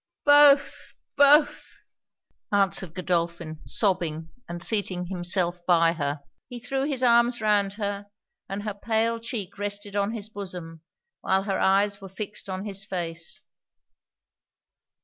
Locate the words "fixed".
12.09-12.49